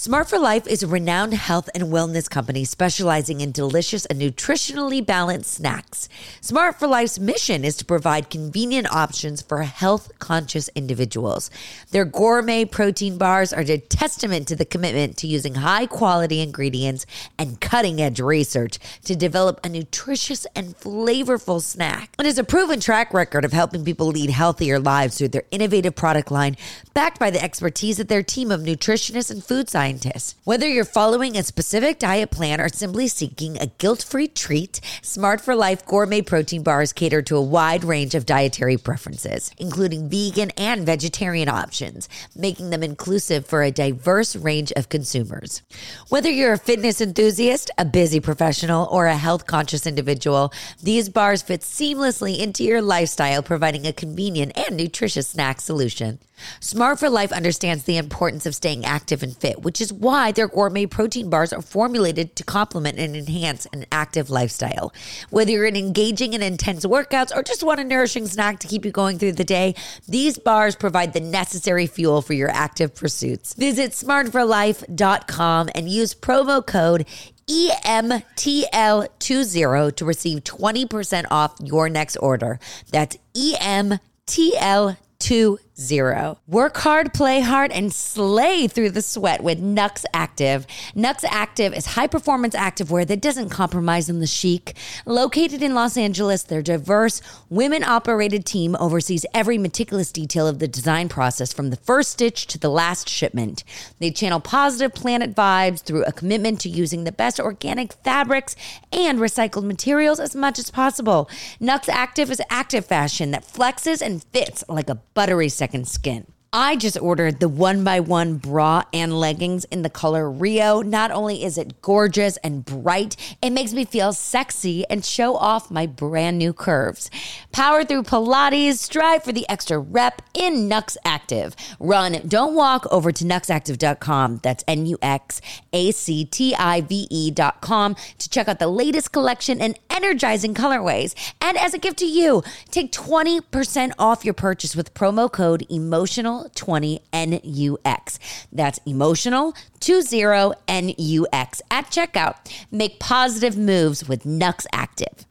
[0.00, 5.04] Smart for Life is a renowned health and wellness company specializing in delicious and nutritionally
[5.04, 6.08] balanced snacks.
[6.40, 11.50] Smart for Life's mission is to provide convenient options for health conscious individuals.
[11.90, 17.04] Their gourmet protein bars are a testament to the commitment to using high quality ingredients
[17.36, 22.14] and cutting edge research to develop a nutritious and flavorful snack.
[22.20, 25.96] It has a proven track record of helping people lead healthier lives through their innovative
[25.96, 26.56] product line,
[26.94, 30.34] backed by the expertise of their team of nutritionists and food scientists scientists.
[30.44, 35.40] Whether you're following a specific diet plan or simply seeking a guilt free treat, Smart
[35.40, 40.50] for Life gourmet protein bars cater to a wide range of dietary preferences, including vegan
[40.58, 45.62] and vegetarian options, making them inclusive for a diverse range of consumers.
[46.10, 50.52] Whether you're a fitness enthusiast, a busy professional, or a health conscious individual,
[50.82, 56.18] these bars fit seamlessly into your lifestyle, providing a convenient and nutritious snack solution.
[56.60, 60.48] Smart for Life understands the importance of staying active and fit, which is why their
[60.48, 64.92] gourmet protein bars are formulated to complement and enhance an active lifestyle.
[65.30, 68.84] Whether you're in engaging in intense workouts or just want a nourishing snack to keep
[68.84, 69.74] you going through the day,
[70.06, 73.54] these bars provide the necessary fuel for your active pursuits.
[73.54, 77.06] Visit smartforlife.com and use promo code
[77.48, 82.60] EMTL20 to receive 20% off your next order.
[82.90, 86.38] That's EMTL20 zero.
[86.46, 90.66] Work hard, play hard, and slay through the sweat with Nux Active.
[90.94, 94.76] Nux Active is high performance activewear that doesn't compromise on the chic.
[95.06, 100.68] Located in Los Angeles, their diverse, women operated team oversees every meticulous detail of the
[100.68, 103.62] design process from the first stitch to the last shipment.
[104.00, 108.56] They channel positive planet vibes through a commitment to using the best organic fabrics
[108.92, 111.30] and recycled materials as much as possible.
[111.60, 116.37] Nux Active is active fashion that flexes and fits like a buttery second second skin.
[116.50, 120.80] I just ordered the one by one bra and leggings in the color Rio.
[120.80, 125.70] Not only is it gorgeous and bright, it makes me feel sexy and show off
[125.70, 127.10] my brand new curves.
[127.52, 131.54] Power through Pilates, strive for the extra rep in Nux Active.
[131.78, 134.40] Run, don't walk over to nuxactive.com.
[134.42, 135.42] That's N U X
[135.74, 141.14] A C T I V E.com to check out the latest collection and energizing colorways.
[141.42, 146.37] And as a gift to you, take 20% off your purchase with promo code EMOTIONAL
[146.54, 148.18] 20 NUX.
[148.52, 152.36] That's emotional 20 NUX at checkout.
[152.70, 155.26] Make positive moves with Nux Active.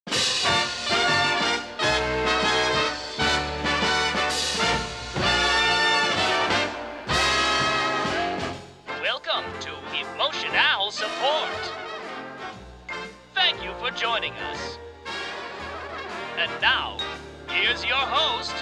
[9.02, 11.72] Welcome to Emotional Support.
[13.36, 14.78] Thank you for joining us.
[16.38, 16.98] And now,
[17.50, 18.54] here's your host,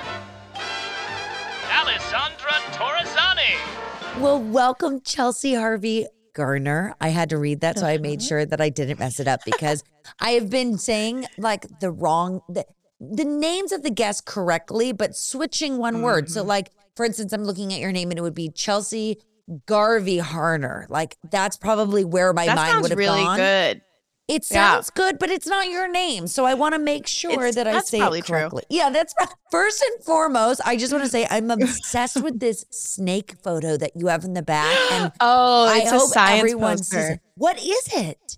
[1.76, 4.22] Alessandra Torresani.
[4.22, 6.96] Well, welcome, Chelsea Harvey Garner.
[7.02, 8.28] I had to read that, so I made uh-huh.
[8.28, 9.84] sure that I didn't mess it up because
[10.22, 12.66] I have been saying like the wrong the,
[13.02, 16.30] the names of the guests correctly, but switching one word.
[16.30, 16.50] So, mm-hmm.
[16.50, 19.18] like for instance, I'm looking at your name and it would be Chelsea
[19.66, 20.90] Garvey Harner.
[20.90, 23.38] Like that's probably where my that mind would have really gone.
[23.38, 23.82] good.
[24.28, 24.72] It Yeah.
[24.74, 26.26] sounds good, but it's not your name.
[26.28, 28.22] So I want to make sure It's- that I say it true.
[28.22, 28.64] correctly.
[28.70, 29.14] Yeah, that's
[29.52, 30.62] first and foremost.
[30.66, 34.34] I just want to say I'm obsessed with this snake photo that you have in
[34.34, 34.76] the back.
[34.94, 37.10] And Oh, I it's a hope science everyone poster.
[37.12, 37.20] it.
[37.36, 38.38] What is it?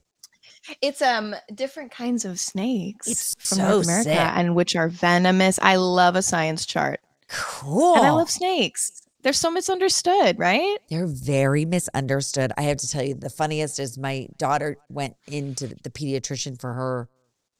[0.82, 4.20] It's um different kinds of snakes It's from so North America sick.
[4.20, 5.58] and which are venomous.
[5.62, 7.00] I love a science chart.
[7.30, 7.96] Cool.
[7.96, 8.92] And I love snakes.
[9.28, 10.78] They're so misunderstood, right?
[10.90, 12.54] They're very misunderstood.
[12.58, 16.72] I have to tell you, the funniest is my daughter went into the pediatrician for
[16.72, 17.10] her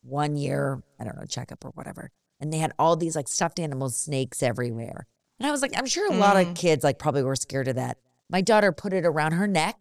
[0.02, 2.10] one year, I don't know, checkup or whatever.
[2.40, 5.08] And they had all these like stuffed animals, snakes everywhere.
[5.42, 6.56] And I was like, I'm sure a lot of Mm.
[6.56, 7.98] kids like probably were scared of that.
[8.30, 9.76] My daughter put it around her neck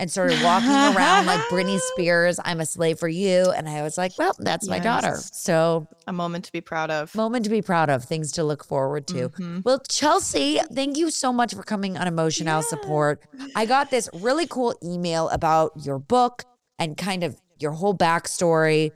[0.00, 3.50] and started walking around like Britney Spears, I'm a slave for you.
[3.52, 5.16] And I was like, well, that's my daughter.
[5.16, 7.14] So, A moment to be proud of.
[7.14, 9.28] moment to be proud of, things to look forward to.
[9.28, 9.62] Mhm.
[9.64, 13.22] Well, Chelsea, thank you so much for coming on Emotional Support.
[13.54, 16.44] I got this really cool email about your book
[16.78, 18.90] and kind of your whole backstory.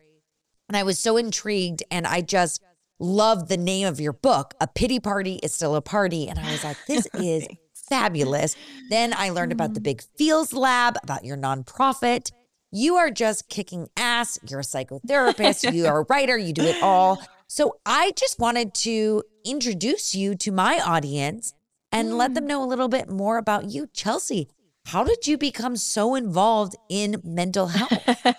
[0.69, 2.62] And I was so intrigued and I just
[2.99, 4.55] loved the name of your book.
[4.61, 6.28] A pity party is still a party.
[6.28, 7.46] And I was like, this is
[7.88, 8.56] fabulous.
[8.90, 12.31] Then I learned about the Big Feels Lab, about your nonprofit.
[12.70, 14.38] You are just kicking ass.
[14.48, 17.22] You're a psychotherapist, you are a writer, you do it all.
[17.46, 21.54] So I just wanted to introduce you to my audience
[21.92, 22.48] and let them hmm.
[22.48, 23.87] know a little bit more about you.
[23.92, 24.48] Chelsea,
[24.87, 28.34] how did you become so involved in mental health?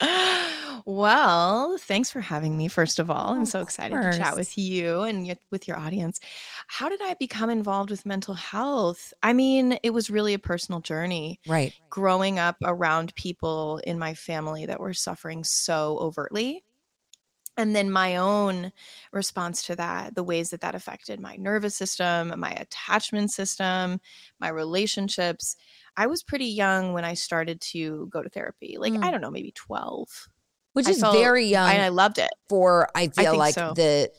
[0.86, 3.34] well, thanks for having me, first of all.
[3.34, 6.20] I'm Of so excited to chat with you and with your audience.
[6.68, 9.12] How did I become involved with mental health?
[9.22, 11.40] I mean, it was really a personal journey.
[11.46, 11.72] Right.
[11.90, 16.64] Growing up around people in my family that were suffering so overtly.
[17.58, 18.70] And then my own
[19.12, 23.98] response to that, the ways that that affected my nervous system, my attachment system,
[24.40, 25.56] my relationships.
[25.96, 28.76] I was pretty young when I started to go to therapy.
[28.78, 29.04] Like, Mm.
[29.04, 30.28] I don't know, maybe 12.
[30.74, 32.28] Which I is felt- very young And I loved it.
[32.50, 33.72] for I feel think like so.
[33.74, 34.10] the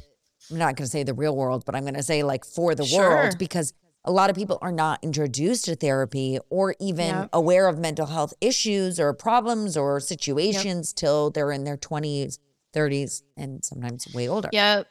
[0.49, 2.73] I'm not going to say the real world, but I'm going to say like for
[2.75, 2.99] the Sure.
[3.09, 3.73] world because
[4.05, 7.29] a lot of people are not introduced to therapy or even Yep.
[7.33, 12.39] aware of mental health issues or problems or situations till they're in their 20s,
[12.73, 14.49] 30s and sometimes way older.
[14.53, 14.83] Yeah.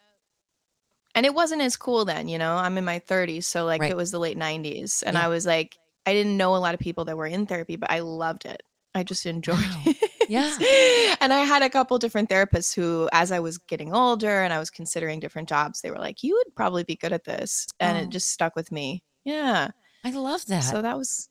[1.14, 2.56] And it wasn't as cool then, you know.
[2.56, 3.91] I'm in my 30s, so like Right.
[3.91, 5.17] it was the late 90s and.
[5.17, 5.76] I was like
[6.08, 8.62] I didn't know a lot of people that were in therapy, but I loved it.
[8.94, 9.82] I just enjoyed Wow.
[9.87, 9.97] it.
[10.28, 10.55] Yeah.
[11.20, 14.58] And I had a couple different therapists who as I was getting older and I
[14.58, 17.96] was considering different jobs, they were like, "You would probably be good at this." And
[17.96, 18.02] Oh.
[18.02, 19.02] it just stuck with me.
[19.25, 19.70] Yeah.
[20.05, 20.61] I love that.
[20.61, 21.28] So that was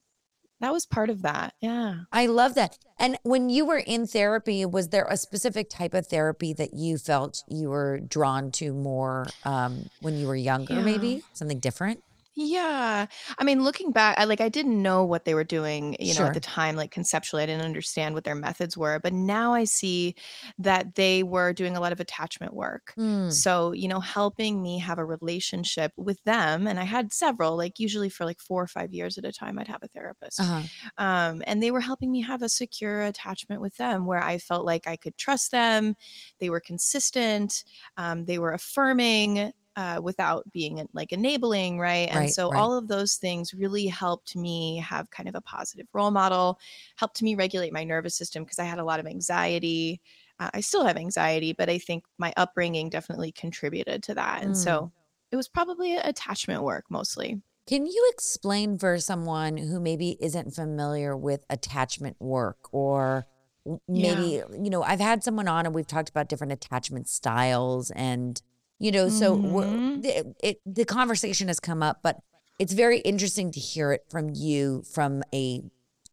[0.62, 1.54] that was part of that.
[1.62, 1.96] Yeah.
[2.12, 2.78] I love that.
[2.98, 6.98] And when you were in therapy, was there a specific type of therapy that you
[6.98, 10.82] felt you were drawn to more um, when you were younger, Yeah.
[10.82, 11.24] maybe?
[11.34, 12.02] Something different?
[12.38, 13.06] Yeah.
[13.38, 16.26] I mean, looking back, I like I didn't know what they were doing, you know,
[16.26, 19.00] at the time, like conceptually, I didn't understand what their methods were.
[19.00, 20.16] But now I see
[20.58, 22.94] that they were doing a lot of attachment work.
[22.98, 23.32] Mm.
[23.32, 26.68] So, you know, helping me have a relationship with them.
[26.68, 29.58] And I had several, like usually for like four or five years at a time,
[29.58, 30.42] I'd have a therapist.
[30.42, 30.62] Uh-huh.
[30.98, 34.66] Um, and they were helping me have a secure attachment with them where I felt
[34.66, 35.96] like I could trust them.
[36.42, 37.64] They were consistent.
[37.96, 42.08] Um, they were affirming uh, without being like enabling, right?
[42.10, 42.58] And Right, so right.
[42.58, 46.60] all of those things really helped me have kind of a positive role model,
[46.96, 50.02] helped me regulate my nervous system because I had a lot of anxiety.
[50.40, 54.44] Uh, I still have anxiety, but I think my upbringing definitely contributed to that.
[54.44, 54.56] And Mm.
[54.56, 54.92] so
[55.32, 57.42] it was probably attachment work mostly.
[57.68, 63.26] Can you explain for someone who maybe isn't familiar with attachment work or
[63.66, 64.14] w- Yeah.
[64.14, 68.42] maybe, you know, I've had someone on and we've talked about different attachment styles and,
[68.80, 70.02] you know, so Mhm.
[70.02, 72.18] the, it, the conversation has come up, but
[72.60, 75.62] it's very interesting to hear it from you from a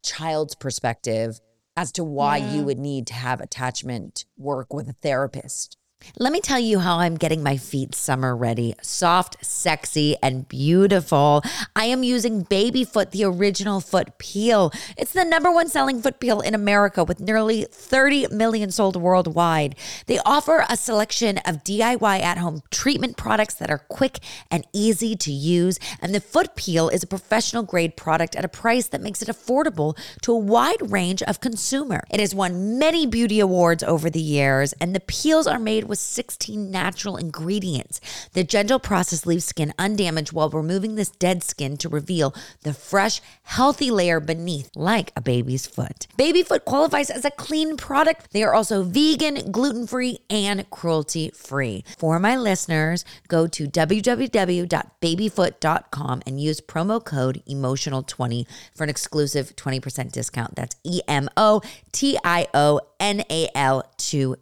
[0.03, 1.41] child's perspective
[1.77, 2.55] as to why Yeah.
[2.55, 5.77] you would need to have attachment work with a therapist.
[6.19, 8.75] Let me tell you how I'm getting my feet summer ready.
[8.83, 11.43] Soft, sexy, and beautiful.
[11.75, 14.73] I am using Baby Foot, the original foot peel.
[14.97, 19.77] It's the number one selling foot peel in America with nearly 30 million sold worldwide.
[20.07, 24.19] They offer a selection of DIY at home treatment products that are quick
[24.51, 25.79] and easy to use.
[26.01, 29.29] And the foot peel is a professional grade product at a price that makes it
[29.29, 32.03] affordable to a wide range of consumer.
[32.11, 35.92] It has won many beauty awards over the years, and the peels are made with
[36.01, 38.01] 16 natural ingredients.
[38.33, 43.21] The gentle process leaves skin undamaged while removing this dead skin to reveal the fresh,
[43.43, 46.07] healthy layer beneath, like a baby's foot.
[46.17, 48.33] Baby foot qualifies as a clean product.
[48.33, 51.85] They are also vegan, gluten free, and cruelty free.
[51.99, 60.13] For my listeners, go to www.babyfoot.com and use promo code emotional20 for an exclusive 20%
[60.13, 60.55] discount.
[60.55, 61.61] That's E M O
[61.93, 64.37] T I O N A L 20.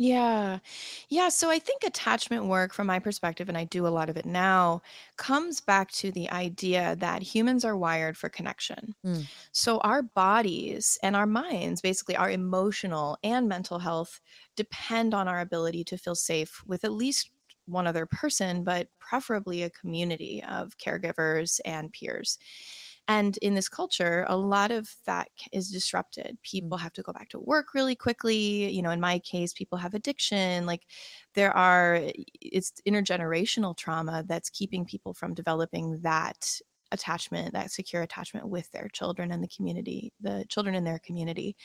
[0.00, 0.60] Yeah.
[1.08, 1.28] Yeah.
[1.28, 4.24] So I think attachment work, from my perspective, and I do a lot of it
[4.26, 4.80] now,
[5.16, 8.94] comes back to the idea that humans are wired for connection.
[9.04, 9.28] Mm.
[9.50, 14.20] So our bodies and our minds, basically our emotional and mental health,
[14.54, 17.30] depend on our ability to feel safe with at least
[17.66, 22.38] one other person, but preferably a community of caregivers and peers.
[23.08, 26.36] And in this culture, a lot of that is disrupted.
[26.42, 26.80] People mm.
[26.82, 28.70] have to go back to work really quickly.
[28.70, 30.66] You know, in my case, people have addiction.
[30.66, 30.86] Like
[31.34, 36.60] there are, eh, it's intergenerational trauma that's keeping people from developing that
[36.92, 41.56] attachment, that secure attachment with their children and the community, the children in their community.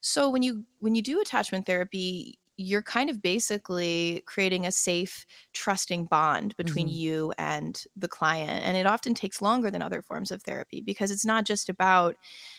[0.00, 5.26] So when you when you do attachment therapy, you're kind of basically creating a safe,
[5.52, 6.88] trusting bond between Mhm.
[6.88, 8.64] you and the client.
[8.64, 12.16] And it often takes longer than other forms of therapy because it's not just about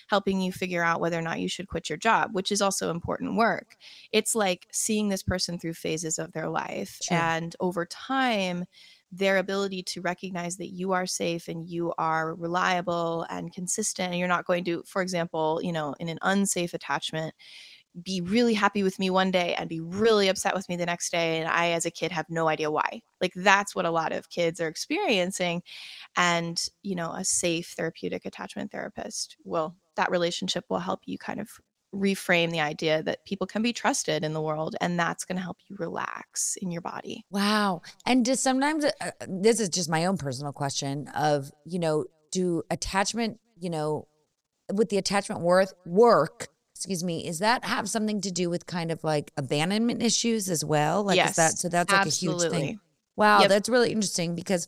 [0.07, 2.91] helping you figure out whether or not you should quit your job, which is also
[2.91, 3.75] important work.
[4.11, 7.01] It's like seeing this person through phases of their life.
[7.01, 7.31] Sure.
[7.31, 8.65] And over time,
[9.11, 14.19] their ability to recognize that you are safe and you are reliable and consistent and
[14.19, 17.33] you're not going to for example you know in an unsafe attachment
[18.03, 21.11] be really happy with me one day and be really upset with me the next
[21.11, 24.11] day and i as a kid have no idea why like that's what a lot
[24.11, 25.61] of kids are experiencing
[26.15, 31.39] and you know a safe therapeutic attachment therapist will that relationship will help you kind
[31.39, 31.49] of
[31.95, 35.41] reframe the idea that people can be trusted in the world and that's going to
[35.41, 37.23] help you relax in your body.
[37.31, 37.81] Wow.
[38.05, 42.05] And just sometimes uh, uh, this is just my own personal question of, you know,
[42.31, 44.07] do attachment, you know,
[44.73, 48.91] with the attachment worth work, excuse me, is that have something to do with kind
[48.91, 51.03] of like abandonment issues as well?
[51.03, 52.45] Like yes, is that so that's like absolutely.
[52.45, 52.79] a huge thing.
[53.15, 53.49] Wow, Yep.
[53.49, 54.67] that's really interesting because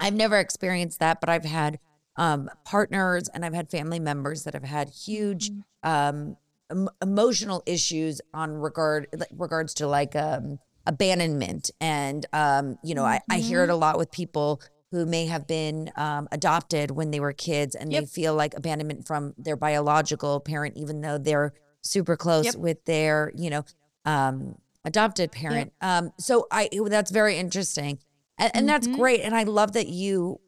[0.00, 1.78] I've never experienced that, but I've had
[2.16, 5.90] um, partners and I've had family members that have had huge Mm-hmm.
[5.90, 6.36] um,
[6.70, 13.20] em- emotional issues on regard regards to like um, abandonment, and um, you know, I,
[13.30, 13.70] I hear Mm-hmm.
[13.70, 14.60] it a lot with people
[14.92, 19.06] who may have been um, adopted when they were kids, and they feel like abandonment
[19.06, 22.54] from their biological parent, even though they're super close Yep.
[22.56, 23.64] with their, you know,
[24.04, 25.72] um, adopted parent.
[25.80, 27.98] Um, so I that's very interesting,
[28.38, 28.96] and, and that's Mhm.
[28.98, 30.38] great, and I love that you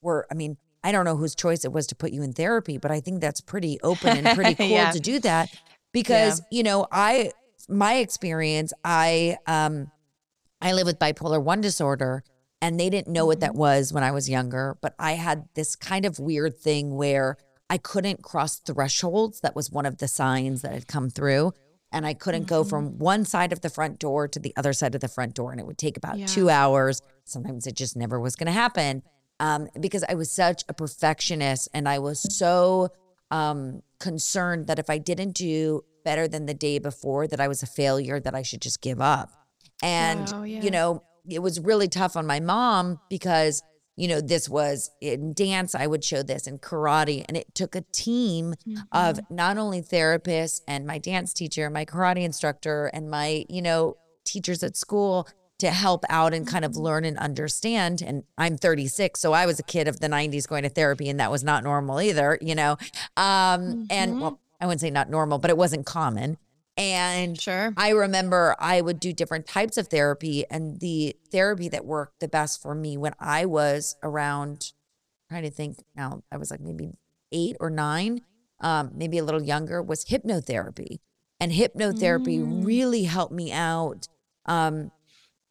[0.00, 0.26] were.
[0.30, 0.56] I mean.
[0.86, 3.22] I don't know whose choice it was to put you in therapy, but I think
[3.22, 4.90] that's pretty open and pretty cool Yeah.
[4.90, 5.48] to do that
[5.92, 7.32] because you know I
[7.70, 9.90] my experience I um
[10.60, 12.22] I live with bipolar 1 disorder
[12.64, 15.70] and they didn't know what that was when I was younger but I had this
[15.76, 17.36] kind of weird thing where
[17.74, 21.52] I couldn't cross thresholds that was one of the signs that had come through
[21.92, 24.94] and I couldn't go from one side of the front door to the other side
[24.94, 26.26] of the front door and it would take about Yeah.
[26.26, 29.02] 2 hours sometimes it just never was going to happen
[29.40, 32.88] um because I was such a perfectionist and I was so
[33.30, 37.62] um concerned that if I didn't do better than the day before that I was
[37.62, 39.30] a failure that I should just give up.
[39.82, 40.60] And Wow, yeah.
[40.64, 43.62] you know, it was really tough on my mom because
[43.96, 47.76] you know, this was in dance I would show this in karate and it took
[47.76, 48.54] a team
[48.90, 49.34] of Mm-hmm.
[49.36, 54.64] not only therapists and my dance teacher, my karate instructor and my, you know, teachers
[54.64, 55.28] at school
[55.60, 56.80] to help out and kind of Mm-hmm.
[56.80, 58.02] learn and understand.
[58.02, 61.20] And I'm 36, so I was a kid of the 90s going to therapy, and
[61.20, 62.72] that was not normal either, you know.
[63.16, 64.20] Um, and Mhm.
[64.20, 66.36] well, I wouldn't say not normal, but it wasn't common.
[66.76, 67.72] And Sure.
[67.76, 72.28] I remember I would do different types of therapy, and the therapy that worked the
[72.28, 74.72] best for me when I was around,
[75.28, 76.94] trying to think now, I was like maybe
[77.30, 78.22] eight or nine,
[78.60, 80.98] um, maybe a little younger, was hypnotherapy.
[81.40, 82.64] And hypnotherapy Mm.
[82.64, 84.08] really helped me out.
[84.46, 84.92] Um,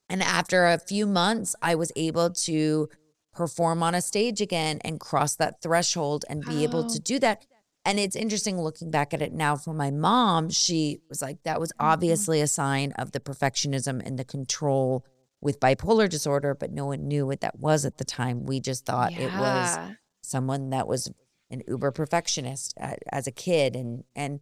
[0.09, 2.89] and after a few months, I was able to
[3.33, 7.45] perform on a stage again and cross that threshold and be able to do that.
[7.85, 10.49] And it's interesting looking back at it now for my mom.
[10.49, 11.89] She was like, that was Mm-hmm.
[11.91, 15.05] obviously a sign of the perfectionism and the control
[15.41, 18.45] with bipolar disorder, but no one knew what that was at the time.
[18.45, 19.77] We just thought it was
[20.21, 21.11] someone that was
[21.51, 22.73] an uber perfectionist
[23.11, 24.39] as a kid and and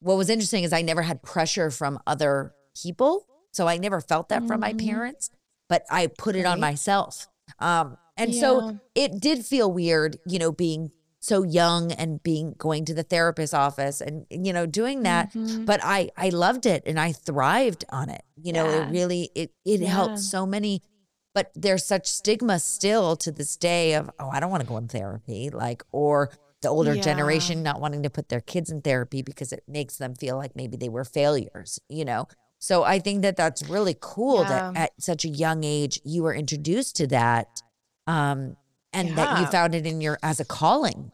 [0.00, 4.28] what was interesting is I never had pressure from other people so I never felt
[4.28, 4.84] that from my Mhm.
[4.86, 5.30] parents
[5.70, 7.28] but I put it on myself
[7.60, 10.90] um and so it did feel weird you know being
[11.24, 15.64] so young and being going to the therapist office and you know doing that Mhm.
[15.64, 18.22] but I I loved it and I thrived on it.
[18.36, 18.76] You know, Yeah.
[18.86, 19.88] it really it it Yeah.
[19.88, 20.82] helped so many
[21.34, 24.76] but there's such stigma still to this day of oh I don't want to go
[24.76, 26.30] in therapy like or
[26.62, 27.02] the older Yeah.
[27.02, 30.54] generation not wanting to put their kids in therapy because it makes them feel like
[30.56, 32.26] maybe they were failures, you know.
[32.58, 36.34] So I think that that's really cool that at such a young age you were
[36.34, 37.48] introduced to that
[38.06, 38.56] um
[38.94, 41.12] and that you found it in your as a calling.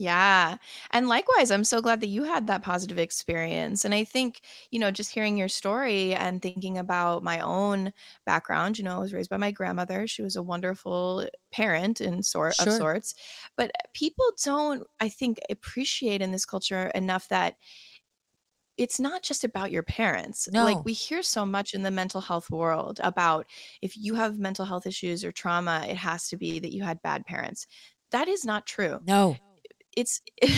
[0.00, 0.58] Yeah.
[0.92, 3.84] And likewise, I'm so glad that you had that positive experience.
[3.84, 7.92] And I think, you know, just hearing your story and thinking about my own
[8.24, 10.06] background, you know, I was raised by my grandmother.
[10.06, 12.68] She was a wonderful parent in sort Sure.
[12.68, 13.14] of sorts.
[13.56, 17.56] But people don't, I think, appreciate in this culture enough that
[18.78, 20.48] it's not just about your parents.
[20.50, 20.64] No.
[20.64, 23.46] Like we hear so much in the mental health world about
[23.82, 27.02] if you have mental health issues or trauma, it has to be that you had
[27.02, 27.66] bad parents.
[28.10, 29.36] That is not true No.
[29.96, 30.20] It's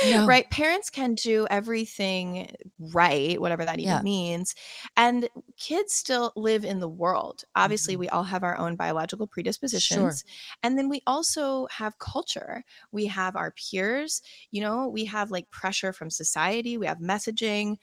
[0.00, 0.26] No.
[0.26, 4.02] right parents can do everything right whatever that even Yeah.
[4.02, 4.54] means
[4.96, 5.28] and
[5.58, 7.96] kids still live in the world obviously Mhm.
[7.96, 10.24] we all have our own biological predispositions
[10.62, 15.50] and then we also have culture we have our peers you know we have like
[15.50, 17.76] pressure from society we have messaging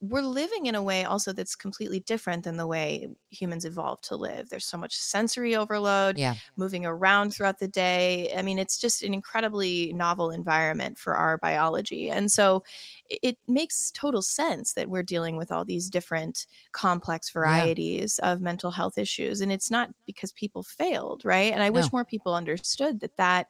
[0.00, 4.14] we're living in a way also that's completely different than the way humans evolved to
[4.16, 6.36] live there's so much sensory overload Yeah.
[6.56, 8.32] moving around throughout the day.
[8.36, 12.10] I mean, it's just an incredibly novel environment for our biology.
[12.10, 12.62] And so
[13.08, 18.70] it, makes total sense that we're dealing with all these different complex varieties of mental
[18.72, 19.40] health issues.
[19.40, 21.52] And it's not because people failed, right?
[21.52, 21.92] And I wish No.
[21.92, 23.46] more people understood that that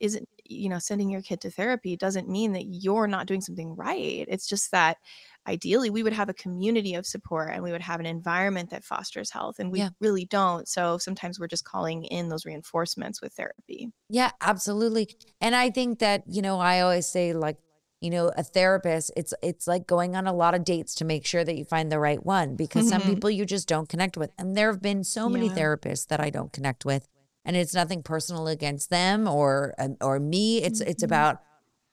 [0.00, 3.74] isn't, you know, sending your kid to therapy doesn't mean that you're not doing something
[3.76, 4.26] right.
[4.28, 4.98] It's just that
[5.46, 8.84] ideally we would have a community of support and we would have an environment that
[8.84, 9.90] fosters health and we Yeah.
[10.00, 15.08] really don't so sometimes we're just calling in those reinforcements with therapy Yeah, absolutely.
[15.40, 17.58] And I think that, you know, I always say like
[18.02, 21.24] you know, a therapist, it's it's like going on a lot of dates to make
[21.24, 23.06] sure that you find the right one because some Mhm.
[23.06, 24.30] people you just don't connect with.
[24.38, 27.08] And there have been so many therapists that I don't connect with.
[27.44, 30.62] And it's nothing personal against them or um, or me.
[30.62, 31.06] It's it's Mhm.
[31.06, 31.38] about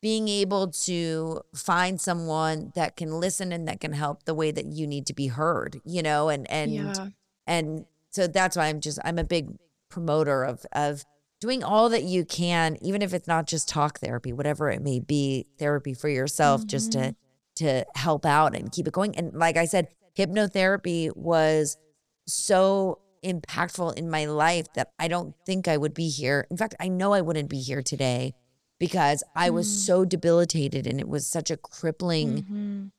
[0.04, 4.66] being able to find someone that can listen and that can help the way that
[4.66, 7.08] you need to be heard, you know, and and yeah.
[7.48, 9.48] and so that's why I'm just I'm a big
[9.88, 11.06] promoter of of
[11.40, 15.00] doing all that you can, even if it's not just talk therapy, whatever it may
[15.00, 17.64] be, therapy for yourself, just to mm-hmm.
[17.64, 19.16] to help out and keep it going.
[19.16, 21.78] And like I said, hypnotherapy was
[22.28, 26.46] so impactful in my life that I don't think I would be here.
[26.52, 28.34] In fact, I know I wouldn't be here today
[28.88, 29.86] because I was Mm.
[29.86, 32.92] so debilitated and it was such a crippling Mhm.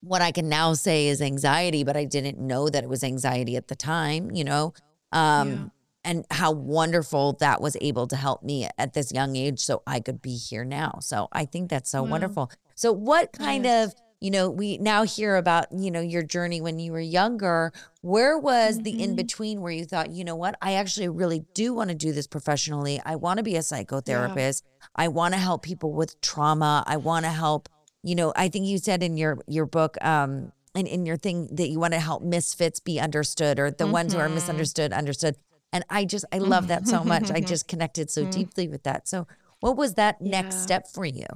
[0.00, 3.56] what I can now say is anxiety, but I didn't know that it was anxiety
[3.56, 4.72] at the time, you know?
[5.12, 5.64] Um, Yeah.
[6.04, 10.00] and how wonderful that was able to help me at this young age so I
[10.00, 10.98] could be here now.
[11.00, 12.10] So I think that's so Wow.
[12.10, 12.50] wonderful.
[12.74, 16.78] So what kind of, you know, we now hear about, you know, your journey when
[16.78, 17.72] you were younger.
[18.00, 21.72] Where was the in between where you thought, you know what, I actually really do
[21.74, 23.00] want to do this professionally.
[23.04, 24.62] I want to be a psychotherapist.
[24.94, 26.84] I want to help people with trauma.
[26.86, 27.68] I want to help
[28.04, 31.48] you know i think you said in your your book um and in your thing
[31.50, 34.34] that you want to help misfits be understood or the ones who are Mhm.
[34.34, 35.34] misunderstood understood
[35.72, 38.30] and i just i love that so much i just connected so Mhm.
[38.30, 39.26] deeply with that so
[39.58, 41.26] what was that next step for you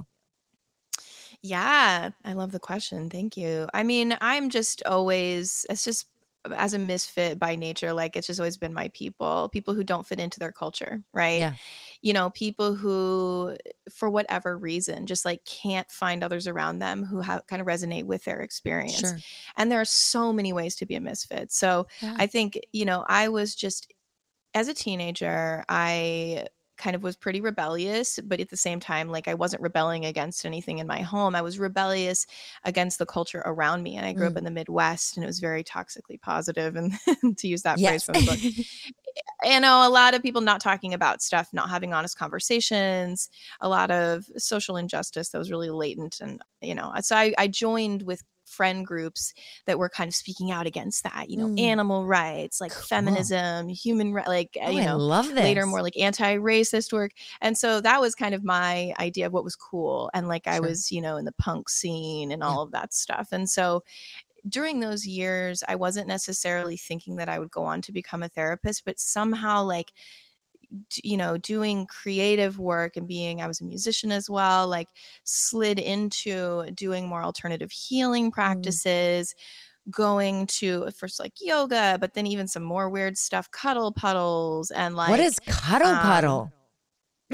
[1.43, 3.09] Yeah, I love the question.
[3.09, 3.67] Thank you.
[3.73, 6.07] I mean, I'm just always, it's just
[6.55, 10.07] as a misfit by nature, like it's just always been my people, people who don't
[10.07, 11.39] fit into their culture, right?
[11.39, 11.53] Yeah.
[12.01, 13.55] You know, people who,
[13.91, 18.05] for whatever reason, just like can't find others around them who have kind of resonate
[18.05, 18.99] with their experience.
[18.99, 19.19] sure
[19.57, 21.51] And there are so many ways to be a misfit.
[21.51, 22.15] So Yeah.
[22.17, 23.93] I think, you know, I was just,
[24.53, 29.27] as a teenager, I kind of was pretty rebellious, but at the same time, like
[29.27, 31.35] I wasn't rebelling against anything in my home.
[31.35, 32.25] I was rebellious
[32.63, 33.95] against the culture around me.
[33.95, 34.37] And I grew up Mm.
[34.39, 36.93] in the Midwest and it was very toxically positive, and
[37.37, 38.39] to use that yes phrase from the book.
[39.43, 43.29] you know, a lot of people not talking about stuff, not having honest conversations,
[43.61, 46.19] a lot of social injustice that was really latent.
[46.21, 49.33] And, you know, so I, I joined with friend groups
[49.65, 51.59] that were kind of speaking out against that, you know, Mm.
[51.59, 52.83] animal rights, like Cool.
[52.83, 56.91] feminism, human, ri- like, uh, oh, you i know, love this later more like anti-racist
[56.93, 60.47] work and so that was kind of my idea of what was cool and like
[60.47, 62.47] i was you know in the punk scene and Yeah.
[62.47, 63.83] all of that stuff and so
[64.49, 68.29] during those years i wasn't necessarily thinking that i would go on to become a
[68.29, 69.91] therapist but somehow like
[71.03, 74.87] you know doing creative work and being i was a musician as well like
[75.23, 79.35] slid into doing more alternative healing practices
[79.91, 84.95] going to first like yoga but then even some more weird stuff cuddle puddles and
[84.95, 86.53] like what is cuddle um, puddle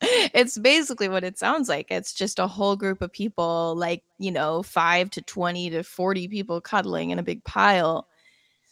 [0.00, 1.90] it's basically what it sounds like.
[1.90, 6.28] It's just a whole group of people, like, you know, five to 20 to 40
[6.28, 8.06] people cuddling in a big pile.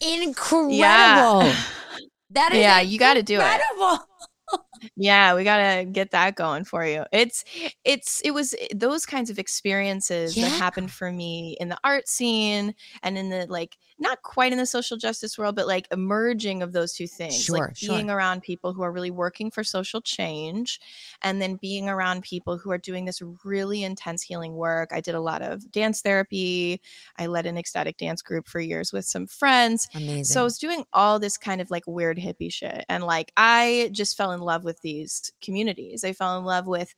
[0.00, 1.56] incredible Yeah.
[2.30, 3.60] that is Yeah, you gotta do it.
[4.96, 7.04] Yeah, we gotta get that going for you.
[7.12, 7.44] It's
[7.84, 10.48] it's it was eh, those kinds of experiences Yeah.
[10.48, 14.58] that happened for me in the art scene and in the like not quite in
[14.58, 17.40] the social justice world, but like emerging of those two things.
[17.40, 17.94] Sure, like sure.
[17.94, 20.80] being around people who are really working for social change
[21.22, 24.90] and then being around people who are doing this really intense healing work.
[24.92, 26.80] I did a lot of dance therapy.
[27.18, 29.86] I led an ecstatic dance group for years with some friends.
[29.94, 32.86] amazing So I was doing all this kind of like weird hippie shit.
[32.88, 36.04] And like I just fell in love with these communities.
[36.04, 36.94] I fell in love with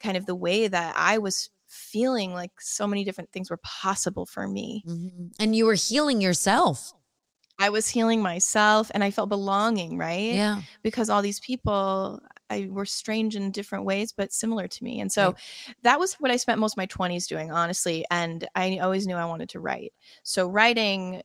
[0.00, 4.26] kind of the way that I was feeling like so many different things were possible
[4.26, 4.84] for me.
[4.86, 5.32] Mhm.
[5.40, 6.92] and you were healing yourself
[7.58, 10.32] I was healing myself and I felt belonging, right?
[10.32, 15.00] yeah Because all these people I were strange in different ways, but similar to me.
[15.00, 15.34] And so
[15.82, 18.04] that was what I spent most of my 20s doing, honestly.
[18.10, 19.92] And I always knew I wanted to write.
[20.22, 21.22] So writing,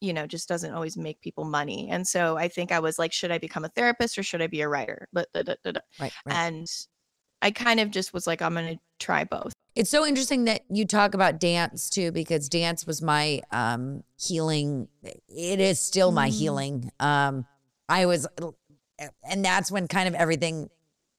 [0.00, 1.88] you know, just doesn't always make people money.
[1.90, 4.46] And so I think I was like, should I become a therapist or should I
[4.46, 5.08] be a writer?
[5.12, 5.26] Right
[5.98, 6.70] right and
[7.42, 9.52] I kind of just was like, I'm going to try both.
[9.76, 14.88] It's so interesting that you talk about dance too, because dance was my um healing.
[15.28, 16.38] It is still my Mm.
[16.38, 16.92] healing.
[17.00, 17.46] Um,
[17.88, 18.26] I was,
[19.24, 20.70] and that's when kind of everything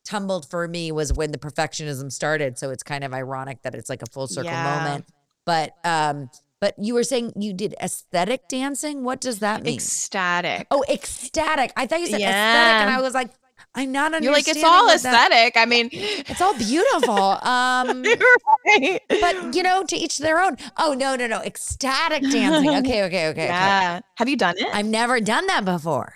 [0.05, 2.57] tumbled for me was when the perfectionism started.
[2.57, 4.63] So it's kind of ironic that it's like a full circle Yeah.
[4.63, 5.05] moment.
[5.45, 9.03] But um, but you were saying you did aesthetic dancing.
[9.03, 9.73] What does that mean?
[9.75, 10.67] Ecstatic.
[10.69, 11.73] oh, ecstatic.
[11.75, 13.31] I thought you said aesthetic, and I was like,
[13.73, 14.23] I'm not understanding.
[14.25, 15.57] You're like, it's all what that- aesthetic.
[15.57, 17.37] I mean, It's all beautiful.
[17.51, 18.03] Um,
[18.65, 18.99] right.
[19.09, 20.57] but you know, to each their own.
[20.77, 21.41] Oh no, no, no!
[21.41, 22.69] Ecstatic dancing.
[22.81, 23.27] Okay, okay, okay.
[23.29, 23.45] okay.
[23.45, 23.99] yeah.
[24.15, 24.67] Have you done it?
[24.73, 26.13] I've never done that before.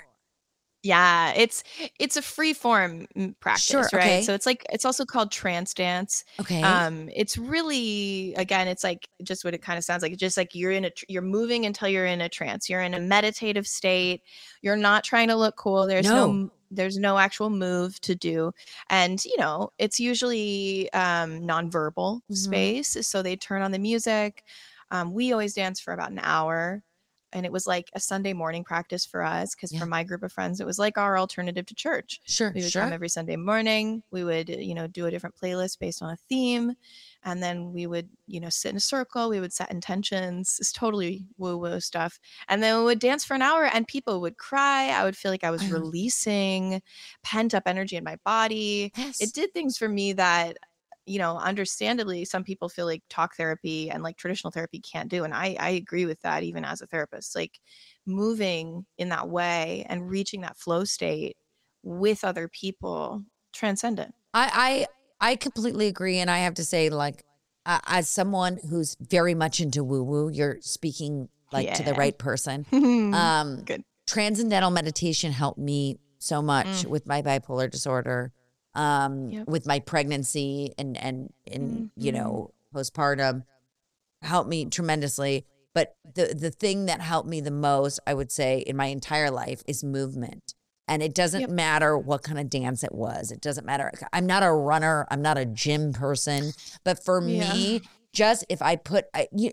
[0.83, 1.63] Yeah, it's
[1.99, 4.01] it's a free form mm, practice, Sure, right?
[4.03, 4.21] okay.
[4.21, 6.23] So it's like it's also called trance dance.
[6.39, 6.61] Okay.
[6.61, 10.11] Um, it's really again, it's like just what it kind of sounds like.
[10.11, 12.69] It's just like you're in a you're moving until you're in a trance.
[12.69, 14.21] You're in a meditative state.
[14.61, 15.87] You're not trying to look cool.
[15.87, 16.51] There's no, No.
[16.71, 18.51] There's no actual move to do,
[18.89, 22.35] and you know it's usually um, nonverbal Mhm.
[22.35, 22.97] space.
[23.07, 24.43] So they turn on the music.
[24.91, 26.83] Um, we always dance for about an hour.
[27.35, 29.81] And it was like a Sunday morning practice for us because Yeah.
[29.81, 32.71] for my group of friends, it was like our alternative to church sure, we would
[32.71, 32.81] sure.
[32.81, 36.17] come every sunday morning we would you know do a different playlist based on a
[36.29, 36.73] theme
[37.23, 40.71] and then we would you know sit in a circle we would set intentions it's
[40.71, 44.37] totally woo woo stuff and then we would dance for an hour and people would
[44.37, 46.81] cry i would feel like i was releasing
[47.23, 49.21] pent up energy in my body yes.
[49.21, 50.57] it did things for me that
[51.05, 55.23] you know understandably some people feel like talk therapy and like traditional therapy can't do
[55.23, 57.59] and i i agree with that even as a therapist like
[58.05, 61.37] moving in that way and reaching that flow state
[61.83, 64.87] with other people transcendent I,
[65.21, 67.23] I I completely agree, and I have to say, like,
[67.65, 72.17] uh, as someone who's very much into woo woo, you're speaking like to the right
[72.17, 72.65] person.
[72.73, 73.83] um Um, Good.
[74.07, 76.87] Transcendental meditation helped me so much Mm.
[76.87, 78.33] with my bipolar disorder,
[78.75, 79.47] um, Yep.
[79.47, 82.15] with my pregnancy and and and you Mhm.
[82.15, 83.43] know postpartum,
[84.21, 85.45] helped me tremendously.
[85.73, 89.31] But the the thing that helped me the most, I would say, in my entire
[89.31, 90.53] life is movement.
[90.87, 91.49] And it doesn't Yep.
[91.49, 93.31] matter what kind of dance it was.
[93.31, 93.91] It doesn't matter.
[94.13, 95.07] I'm not a runner.
[95.09, 96.51] I'm not a gym person.
[96.83, 97.53] But for Yeah.
[97.53, 97.81] me,
[98.13, 99.05] just if I put,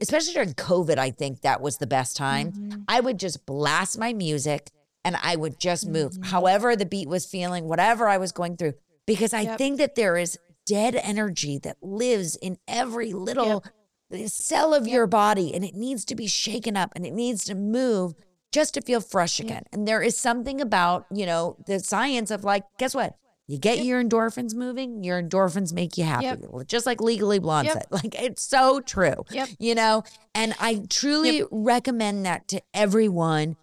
[0.03, 2.53] especially during COVID, I think that was the best time.
[2.53, 2.85] Mhm.
[2.87, 4.71] I would just blast my music
[5.05, 6.27] and I would just move, Mhm.
[6.27, 8.75] however the beat was feeling, whatever I was going through,
[9.07, 9.59] because I Yep.
[9.59, 13.65] think that there is dead energy that lives in every little
[14.13, 17.45] eh, cell of your body and it needs to be shaken up and it needs
[17.45, 18.15] to move
[18.53, 19.47] just to feel fresh Yep.
[19.49, 19.63] again.
[19.73, 23.17] And there is something about, you know, the science of like, guess what?
[23.49, 23.87] You get Yep.
[23.87, 26.27] your endorphins moving, your endorphins make you happy.
[26.27, 26.67] Yep.
[26.69, 27.75] Just like Legally Blonde Yep.
[27.75, 27.87] said.
[27.91, 29.25] Like it's so true.
[29.31, 29.49] Yep.
[29.59, 33.57] You know, and I truly recommend that to everyone.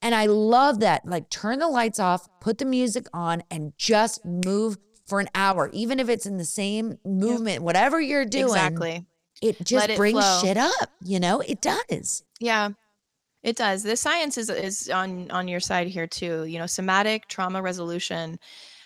[0.00, 1.04] And I love that.
[1.06, 5.70] Like turn the lights off, put the music on, and just move for an hour.
[5.72, 9.06] Even if it's in the same movement, whatever you're doing, exactly
[9.42, 10.40] it just it brings flow.
[10.42, 10.90] shit up.
[11.02, 12.24] You know, it does.
[12.40, 12.70] Yeah.
[13.42, 13.82] It does.
[13.82, 16.44] The science is is on on your side here too.
[16.44, 18.38] You know, somatic trauma resolution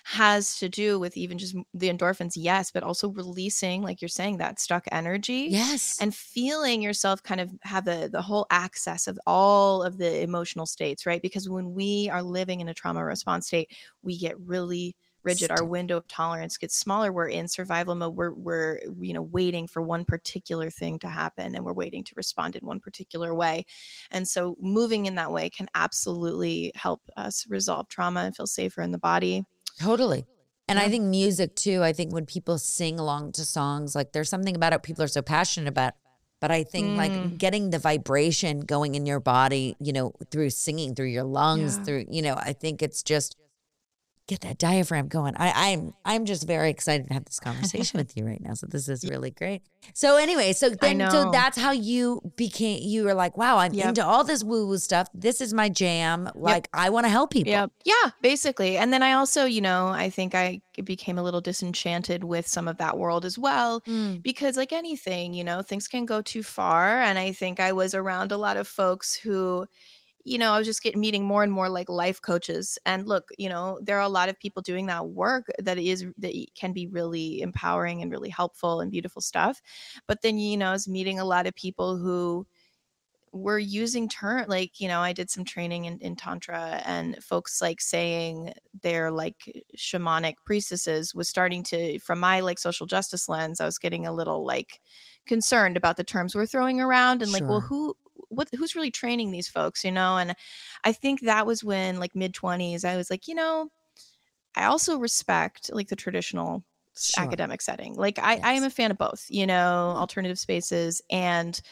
[0.04, 4.38] has to do with even just the endorphins, yes, but also releasing, like you're saying,
[4.38, 5.46] that stuck energy.
[5.50, 5.98] Yes.
[6.00, 10.66] And feeling yourself kind of have the the whole access of all of the emotional
[10.66, 11.22] states, right?
[11.22, 13.70] Because when we are living in a trauma response state,
[14.02, 15.50] we get really rigid.
[15.50, 17.12] Our window of tolerance gets smaller.
[17.12, 18.16] We're in survival mode.
[18.16, 22.12] We're we're you know waiting for one particular thing to happen, and we're waiting to
[22.16, 23.64] respond in one particular way.
[24.11, 28.83] And so, moving in that way can absolutely help us resolve trauma and feel safer
[28.83, 29.44] in the body.
[29.78, 30.26] Totally.
[30.68, 31.83] And I think music too.
[31.83, 35.09] I think when people sing along to songs, like there's something about it people are
[35.09, 35.94] so passionate about.
[36.40, 37.37] But I think like Mm.
[37.38, 41.85] getting the vibration going in your body, you know, through singing, through your lungs, Yeah.
[41.85, 43.37] through, you know, I think it's just
[44.30, 45.34] get that diaphragm going.
[45.36, 48.54] I, I'm I'm just very excited to have this conversation with you right now.
[48.54, 49.62] So this is really great.
[49.92, 53.88] So anyway, so then so that's how you became you were like, wow, I'm Yep.
[53.88, 55.08] into all this woo-woo stuff.
[55.12, 56.30] This is my jam.
[56.34, 57.50] Like I want to help people.
[57.50, 57.66] Yeah.
[57.84, 58.76] Yeah, basically.
[58.76, 62.68] And then I also, you know, I think I became a little disenchanted with some
[62.68, 64.22] of that world as well Mm.
[64.22, 67.94] because like anything, you know, things can go too far and I think I was
[67.94, 69.66] around a lot of folks who
[70.24, 72.78] you know, I was just getting meeting more and more like life coaches.
[72.85, 76.04] And look, you know, there are a lot of people doing that work that is
[76.18, 79.61] that can be really empowering and really helpful and beautiful stuff.
[80.06, 82.46] But then, you know, I was meeting a lot of people who
[83.33, 87.62] were using term like you know i did some training in, in tantra and folks
[87.62, 88.52] like saying
[88.83, 89.37] they're like
[89.76, 94.12] shamanic priestesses was starting to from my like social justice lens i was getting a
[94.12, 94.80] little like
[95.26, 97.94] concerned about the terms we're throwing around and like well who
[98.28, 100.35] what who's really training these folks you know and
[100.85, 103.68] i think that was when like mid 20s i was like you know
[104.56, 106.64] i also respect like the traditional
[106.98, 107.24] Sure.
[107.24, 110.00] academic setting like i i am a fan of both you know mm-hmm.
[110.00, 111.62] alternative spaces and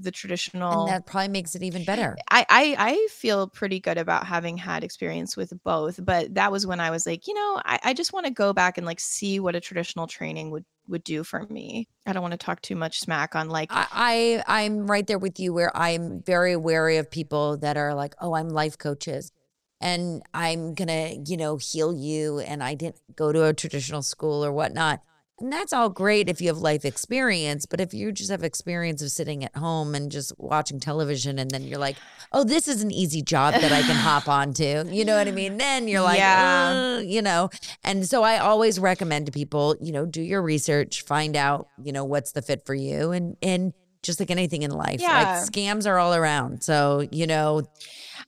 [0.00, 2.16] the traditional And that probably makes it even better.
[2.30, 6.66] I, I I feel pretty good about having had experience with both, but that was
[6.66, 9.00] when I was like, you know, I, I just want to go back and like
[9.00, 11.88] see what a traditional training would would do for me.
[12.06, 15.18] I don't want to talk too much smack on like I, I I'm right there
[15.18, 19.32] with you where I'm very wary of people that are like, oh, I'm life coaches
[19.80, 24.44] and I'm gonna, you know, heal you and I didn't go to a traditional school
[24.44, 25.00] or whatnot.
[25.40, 29.02] And that's all great if you have life experience, but if you just have experience
[29.02, 31.96] of sitting at home and just watching television and then you're like,
[32.32, 35.30] "Oh, this is an easy job that I can hop onto." You know what I
[35.30, 35.56] mean?
[35.56, 36.96] Then you're like, Yeah.
[36.98, 37.50] "Uh," you know.
[37.84, 41.92] And so I always recommend to people, you know, do your research, find out, you
[41.92, 45.40] know, what's the fit for you and and just like anything in life, Yeah.
[45.42, 46.62] like scams are all around.
[46.62, 47.62] So, you know,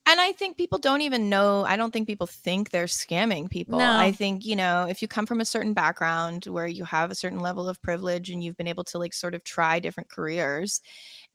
[0.07, 1.65] And I think people don't even know.
[1.65, 3.79] I don't think people think they're scamming people.
[3.79, 3.99] No.
[3.99, 7.15] I think, you know, if you come from a certain background where you have a
[7.15, 10.81] certain level of privilege and you've been able to like sort of try different careers,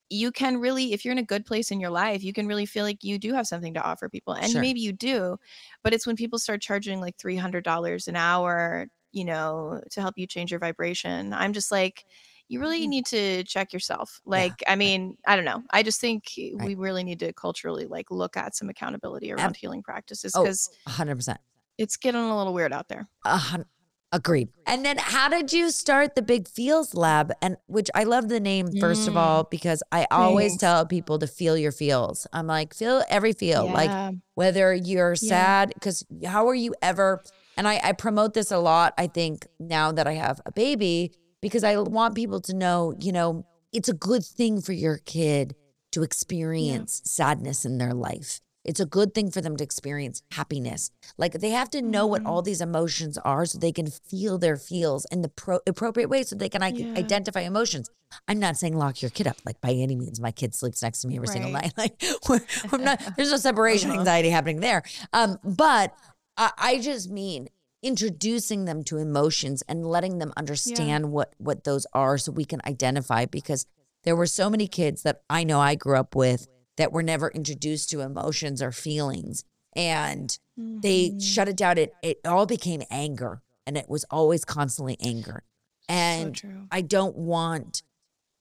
[0.10, 2.66] you can really, if you're in a good place in your life, you can really
[2.66, 4.34] feel like you do have something to offer people.
[4.34, 4.62] And Sure.
[4.62, 5.38] maybe you do.
[5.84, 10.28] But it's when people start charging like $300 an hour, you know, to help you
[10.28, 11.34] change your vibration.
[11.34, 12.06] I'm just like,
[12.48, 12.90] you really Mhm.
[12.90, 14.22] need to check yourself.
[14.26, 15.64] Yeah, Like, I mean, I don't know.
[15.72, 16.68] I just think Right.
[16.68, 20.44] we really need to culturally like look at some accountability around healing practices Oh.
[20.44, 21.40] because 100%.
[21.78, 23.08] it's getting a little weird out there.
[23.26, 23.66] Hun-
[24.12, 24.48] Agreed.
[24.66, 27.34] And then how did you start the Big Feels Lab?
[27.42, 29.18] And which I love the name, first of Mm.
[29.18, 30.62] all, because I always Thanks.
[30.62, 32.26] tell people to feel your feels.
[32.32, 33.66] I'm like, feel every feel.
[33.70, 35.30] Like whether you're Yeah.
[35.30, 37.24] sad, because how are you ever?
[37.58, 41.12] And I, I promote this a lot, I think, now that I have a baby,
[41.46, 45.54] because I want people to know, you know, it's a good thing for your kid
[45.92, 48.42] to experience sadness in their life.
[48.64, 50.90] It's a good thing for them to experience happiness.
[51.20, 52.28] Like they have to know what Mhm.
[52.30, 56.24] all these emotions are so they can feel their feels in the pro- appropriate way
[56.24, 56.94] so they can Yeah.
[56.98, 57.92] identify emotions.
[58.28, 60.20] I'm not saying lock your kid up, like by any means.
[60.20, 61.74] My kid sleeps next to me every single night.
[61.78, 64.00] Like we're, I'm not, there's no separation Uh-huh.
[64.00, 64.82] anxiety happening there.
[65.14, 65.94] Um, but
[66.36, 67.50] I, I just mean
[67.86, 72.60] introducing them to emotions and letting them understand what what those are so we can
[72.66, 73.68] identify because
[74.04, 77.30] there were so many kids that I know I grew up with that were never
[77.30, 79.44] introduced to emotions or feelings
[79.76, 81.22] and they Mhm.
[81.22, 85.44] shut it down it it all became anger and it was always constantly anger
[85.88, 86.50] and so.
[86.72, 87.84] I don't want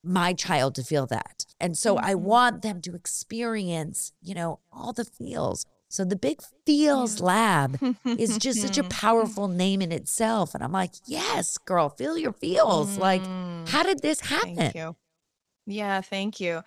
[0.03, 1.45] my child to feel that.
[1.61, 2.21] And so I Mhm.
[2.21, 5.65] want them to experience, you know, all the feels.
[5.95, 10.53] So the Big Feels Lab is just such a powerful name in itself.
[10.53, 12.99] And I'm like, yes, girl, feel your feels.
[12.99, 13.69] Like, Mm.
[13.69, 14.73] how did this happen?
[15.67, 16.63] Yeah, thank you.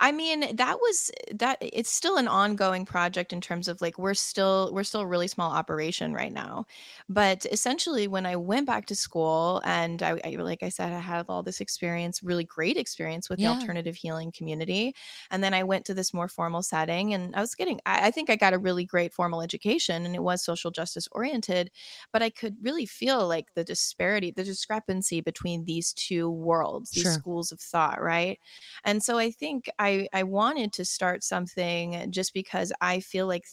[0.00, 4.14] I mean, that was that it's still an ongoing project in terms of like we're
[4.14, 6.66] still we're still a really small operation right now.
[7.08, 10.98] But essentially when I went back to school and I, I like I said I
[11.00, 13.38] had all this experience, really great experience with Yeah.
[13.40, 14.94] the alternative healing community.
[15.30, 18.10] And then I went to this more formal setting and I was getting I, I
[18.12, 21.70] think I got a really great formal education and it was social justice oriented,
[22.12, 27.10] but I could really feel like the disparity, the discrepancy between these two worlds, these
[27.10, 27.10] Sure.
[27.10, 28.37] schools of thought, right?
[28.84, 33.44] And so I think I I wanted to start something just because I feel like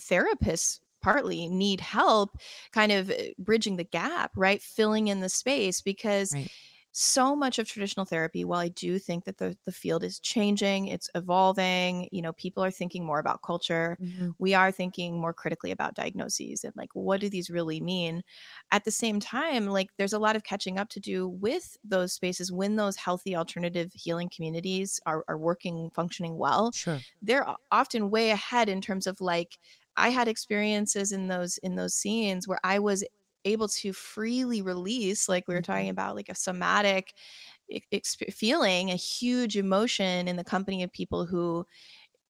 [0.00, 2.36] therapists partly need help
[2.72, 4.60] kind of uh, bridging the gap, right?
[4.62, 6.50] Filling in the space because Right.
[6.98, 10.86] So much of traditional therapy, while I do think that the, the field is changing,
[10.88, 13.98] it's evolving, you know, people are thinking more about culture.
[13.98, 14.36] Mhm.
[14.38, 18.22] We are thinking more critically about diagnoses and like, what do these really mean?
[18.70, 22.12] At the same time, like, there's a lot of catching up to do with those
[22.12, 27.04] spaces when those healthy alternative healing communities are, are working, functioning well Sure.
[27.22, 29.58] they're often way ahead in terms of like
[29.96, 33.04] i had experiences in those in those scenes where i was
[33.46, 35.62] able to freely release like we were Mhm.
[35.62, 37.14] talking about like a somatic
[38.30, 41.66] feeling a huge emotion in the company of people who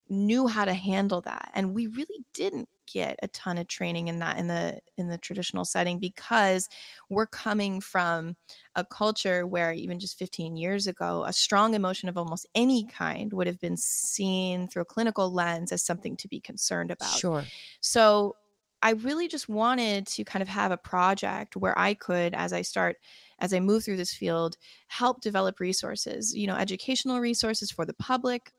[0.09, 4.19] knew how to handle that and we really didn't get a ton of training in
[4.19, 6.69] that in the in the traditional setting because
[7.09, 8.35] we're coming from
[8.75, 13.33] a culture where even just 15 years ago a strong emotion of almost any kind
[13.33, 17.51] would have been seen through a clinical lens as something to be concerned about Sure.
[17.81, 18.35] so
[18.81, 22.61] I really just wanted to kind of have a project where I could, as I
[22.61, 22.97] start,
[23.39, 27.93] as I move through this field, help develop resources, you know, educational resources for the
[27.95, 28.51] public.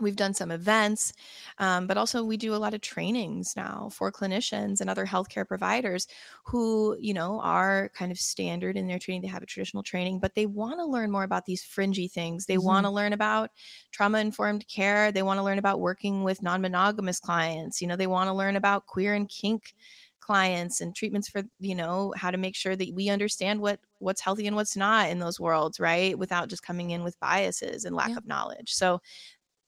[0.00, 1.12] We've done some events,
[1.58, 5.46] um, but also we do a lot of trainings now for clinicians and other healthcare
[5.46, 6.06] providers
[6.44, 9.22] who, you know, are kind of standard in their training.
[9.22, 12.46] They have a traditional training, but they want to learn more about these fringy things.
[12.46, 12.56] They Mhm.
[12.58, 13.50] want to learn about
[13.90, 15.12] trauma informed care.
[15.12, 17.80] They want to learn about working with non monogamous clients.
[17.80, 19.74] You know, they want to learn about queer and kink
[20.20, 24.20] clients and treatments for you know how to make sure that we understand what what's
[24.20, 27.96] healthy and what's not in those worlds right without just coming in with biases and
[27.96, 28.18] lack Yeah.
[28.18, 29.00] of knowledge so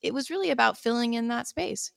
[0.03, 1.93] it was really about filling in that space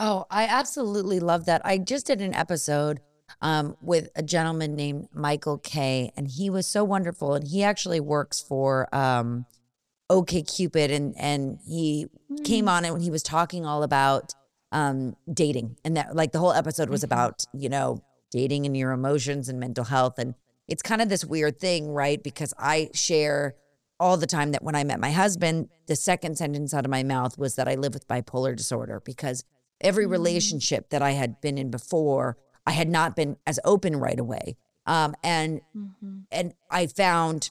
[0.00, 1.60] Oh, I absolutely love that.
[1.64, 3.00] I just did an episode
[3.42, 7.34] um, with a gentleman named Michael Kay, and he was so wonderful.
[7.34, 9.44] And he actually works for um,
[10.08, 12.06] OK Cupid, and and he
[12.44, 14.34] came on it when he was talking all about
[14.70, 17.04] um, dating, and that like the whole episode was Mhm.
[17.10, 20.36] about you know dating and your emotions and mental health, and
[20.68, 22.22] it's kind of this weird thing, right?
[22.22, 23.56] Because I share
[24.00, 27.02] all the time that when I met my husband, the second sentence out of my
[27.02, 29.44] mouth was that I live with bipolar disorder because
[29.80, 30.10] every Mm.
[30.10, 34.56] relationship that I had been in before, I had not been as open right away.
[34.86, 36.24] Um, and Mhm.
[36.30, 37.50] and I found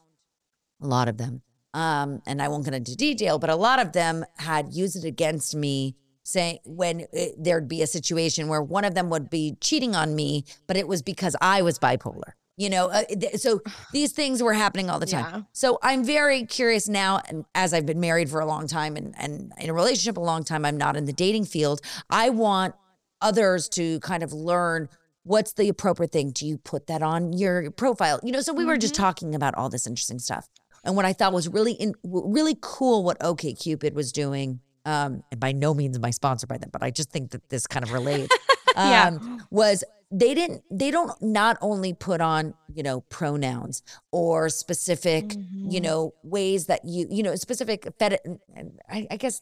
[0.82, 1.42] a lot of them.
[1.74, 5.06] Um, and I won't get into detail, but a lot of them had used it
[5.06, 9.56] against me, saying when it, there'd be a situation where one of them would be
[9.62, 12.34] cheating on me, but it was because I was bipolar.
[12.58, 13.62] You know, uh, th- so
[13.94, 15.34] these things were happening all the time.
[15.34, 15.42] Yeah.
[15.54, 19.14] So I'm very curious now, and as I've been married for a long time and,
[19.18, 21.82] and in a relationship a long time, I'm not in the dating field.
[22.10, 22.76] I want
[23.22, 24.90] others to kind of learn
[25.24, 26.32] what's the appropriate thing.
[26.32, 28.20] Do you put that on your profile?
[28.24, 30.48] You know, so we were just talking about all this interesting stuff.
[30.84, 34.62] And what I thought was really in, really cool what OK Cupid was doing.
[34.86, 37.50] Um, and by no means am I sponsored by them, but I just think that
[37.50, 38.36] this kind of relates.
[38.76, 39.08] Yeah.
[39.08, 45.34] um, was they didn't they don't not only put on you know pronouns or specific
[45.34, 45.84] you Mhm.
[45.84, 48.20] know ways that you you know specific fetish
[48.90, 49.42] I, I guess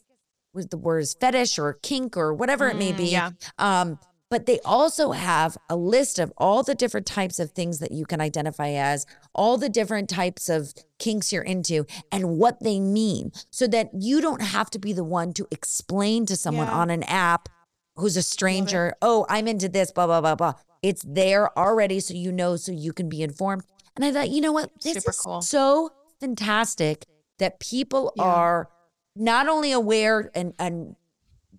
[0.54, 3.30] was the word is fetish or kink or whatever it may Mm, be yeah.
[3.60, 3.99] um
[4.32, 8.06] but they also have a list of all the different types of things that you
[8.08, 13.32] can identify as all the different types of kinks you're into and what they mean
[13.51, 16.73] so that you don't have to be the one to explain to someone Yeah.
[16.73, 17.49] on an app
[17.95, 20.53] who's a stranger, oh, I'm into this, blah, blah, blah, blah.
[20.84, 23.63] It's there already, so you know, so you can be informed.
[23.95, 24.69] And I thought, you know what?
[24.81, 25.41] This Super is cool.
[25.41, 27.05] so fantastic
[27.39, 28.23] that people Yeah.
[28.23, 28.69] are
[29.15, 30.95] not only aware and, and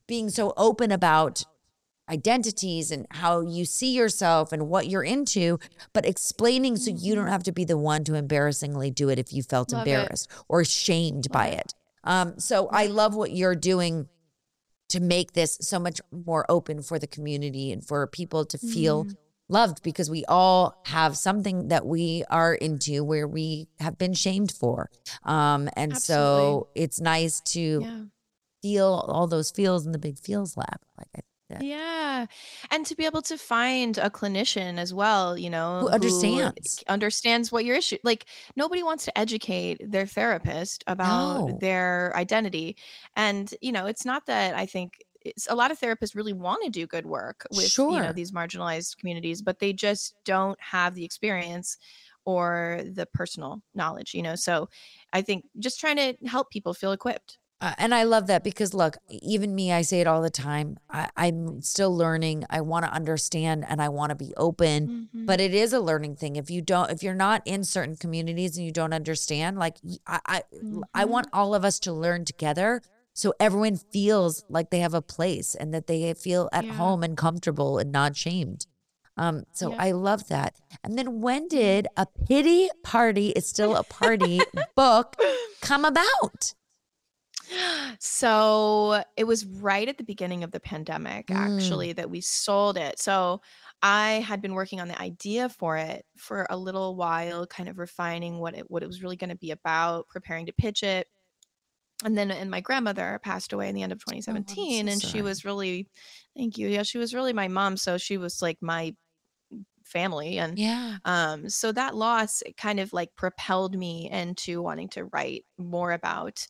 [0.07, 1.43] being so open about
[2.09, 5.59] identities and how you see yourself and what you're into,
[5.93, 9.33] but explaining so you don't have to be the one to embarrassingly do it if
[9.33, 9.79] you felt Mm-hmm.
[9.79, 9.91] Love it.
[9.91, 11.75] embarrassed or shamed by Love it.
[12.05, 14.09] Um, so I love what you're doing
[14.89, 19.05] to make this so much more open for the community and for people to feel
[19.05, 19.17] Mm.
[19.49, 24.53] loved because we all have something that we are into where we have been shamed
[24.53, 24.89] for.
[25.25, 28.05] Um, and so it's nice to Yeah.
[28.63, 30.79] feel all those feels in the big feels lab.
[30.99, 31.63] Like I said.
[31.63, 32.27] Yeah.
[32.71, 36.85] And to be able to find a clinician as well, you know, who understands.
[36.87, 41.61] understands what your issue like nobody wants to educate their therapist about No.
[41.61, 42.77] their identity.
[43.17, 46.63] And you know, it's not that I think it's, a lot of therapists really want
[46.65, 50.95] to do good work with you know these marginalized communities, but they just don't have
[50.95, 51.79] the experience
[52.27, 54.35] or the personal knowledge, you know.
[54.35, 54.69] So
[55.15, 57.39] I think just trying to help people feel equipped.
[57.59, 60.77] Uh, and I love that because look, even me, I say it all the time.
[60.91, 62.45] I, I'm still learning.
[62.51, 65.09] I want to understand and I want to be open.
[65.15, 65.27] Mhm.
[65.27, 66.37] But it is a learning thing.
[66.37, 70.21] If you don't, if you're not in certain communities and you don't understand, like I,
[70.27, 70.43] I,
[70.95, 71.09] I Mhm.
[71.09, 72.83] want all of us to learn together,
[73.15, 76.75] so everyone feels like they have a place and that they feel at Yeah.
[76.75, 78.67] home and comfortable and not shamed.
[79.17, 79.77] Um, so Yeah.
[79.79, 80.57] I love that.
[80.85, 84.43] And then when did a pity party is still a party
[84.77, 85.17] book
[85.63, 86.53] come about?
[88.01, 91.31] So it was right at the beginning of the pandemic, Mm.
[91.33, 92.99] actually, that we sold it.
[92.99, 93.41] So
[93.83, 97.79] I had been working on the idea for it for a little while, kind of
[97.79, 101.09] refining what it what it was really going to be about, preparing to pitch it.
[102.05, 105.23] And then and my grandmother passed away in the end of 2017 so and she
[105.23, 105.89] was really
[106.37, 106.69] thank you.
[106.69, 108.95] Yeah, she was really my mom, so she was like my
[109.85, 110.99] family and Yeah.
[111.05, 116.47] um so that loss kind of like propelled me into wanting to write more about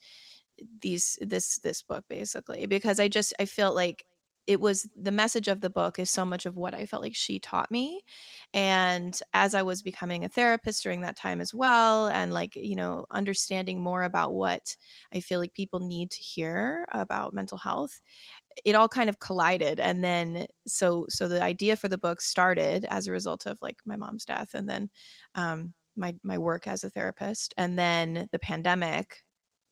[0.80, 4.04] these this this book basically because i just i felt like
[4.46, 7.14] it was the message of the book is so much of what i felt like
[7.14, 8.00] she taught me
[8.54, 12.76] and as i was becoming a therapist during that time as well and like you
[12.76, 14.76] know understanding more about what
[15.12, 18.00] i feel like people need to hear about mental health
[18.64, 22.86] it all kind of collided and then so so the idea for the book started
[22.88, 24.88] as a result of like my mom's death and then
[25.34, 29.22] um my my work as a therapist and then the pandemic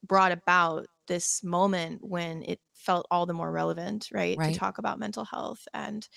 [0.06, 4.52] brought about this moment when it felt all the more relevant right, Right.
[4.52, 6.08] to talk about mental health and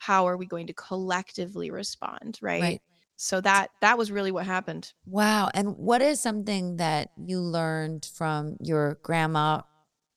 [0.00, 2.60] how are we going to collectively respond right?
[2.60, 2.82] Right.
[3.16, 5.50] so that that was really what happened Wow.
[5.52, 9.62] And what is something that you learned from your grandma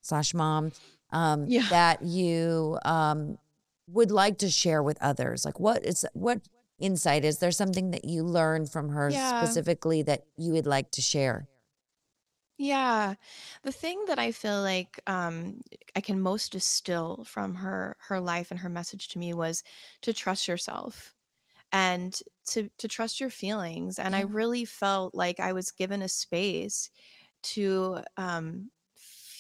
[0.02, 0.72] slash mom
[1.12, 1.68] um, Yeah.
[1.70, 3.38] that you um,
[3.88, 5.44] would like to share with others?
[5.46, 6.40] Like, what is what
[6.80, 7.52] insight is there?
[7.52, 9.30] Something that you learned from her Yeah.
[9.30, 11.48] specifically that you would like to share?
[12.58, 13.16] Yeah.
[13.64, 15.62] The thing that I feel like um
[15.96, 19.64] I can most distill from her her life and her message to me was
[20.02, 21.14] to trust yourself
[21.72, 26.10] and to to trust your feelings and I really felt like I was given a
[26.10, 26.92] space
[27.44, 28.72] to um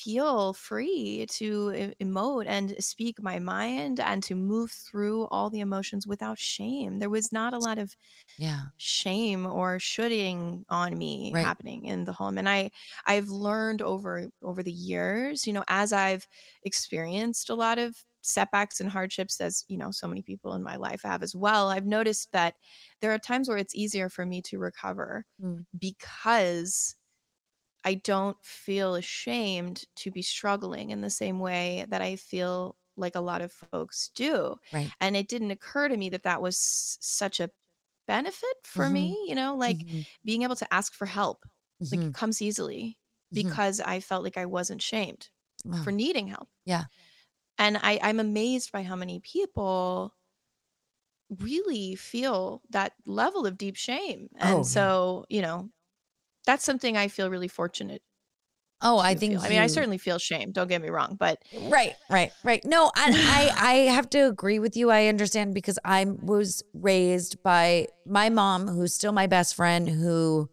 [0.05, 6.07] feel free to emote and speak my mind and to move through all the emotions
[6.07, 6.99] without shame.
[6.99, 7.95] There was not a lot of
[8.37, 8.69] Yeah.
[8.77, 11.55] shame or shooting on me Right.
[11.55, 12.69] happening in the home and i
[13.05, 16.27] i've learned over over the years you know as i've
[16.63, 20.75] experienced a lot of setbacks and hardships as you know so many people in my
[20.75, 22.55] life have as well i've noticed that
[22.99, 25.65] there are times where it's easier for me to recover Mm.
[25.79, 26.95] because
[27.85, 33.15] i don't feel ashamed to be struggling in the same way that i feel like
[33.15, 34.93] a lot of folks do Right.
[35.01, 36.57] and it didn't occur to me that that was
[37.01, 37.51] such a
[38.07, 38.89] benefit for Mhm.
[38.89, 40.05] me you know like Mhm.
[40.25, 41.45] being able to ask for help
[41.91, 42.13] like Mhm.
[42.13, 42.99] it comes easily
[43.31, 43.55] Mhm.
[43.55, 45.29] because i felt like i wasn't shamed
[45.65, 45.83] Wow.
[45.83, 46.85] for needing help Yeah.
[47.57, 50.13] and i i'm amazed by how many people
[51.29, 55.69] really feel that level of deep shame and Oh, so you know
[56.45, 58.01] that's something i feel really fortunate
[58.81, 59.41] Oh, I think feel.
[59.41, 62.63] i mean i certainly feel shame don't get me wrong but Right, right, right.
[62.65, 64.91] No, I, I, I have to agree with you.
[64.91, 70.49] I understand because I was raised by my mom, who's still my best friend, who